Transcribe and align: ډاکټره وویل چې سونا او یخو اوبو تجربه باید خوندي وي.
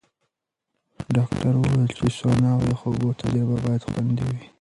ډاکټره 1.15 1.57
وویل 1.59 1.85
چې 1.97 2.05
سونا 2.17 2.49
او 2.57 2.63
یخو 2.73 2.87
اوبو 2.91 3.09
تجربه 3.21 3.55
باید 3.65 3.85
خوندي 3.91 4.23
وي. 4.27 4.39